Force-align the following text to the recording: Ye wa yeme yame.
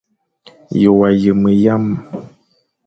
Ye 0.81 0.89
wa 0.97 1.07
yeme 1.21 1.51
yame. 1.63 1.97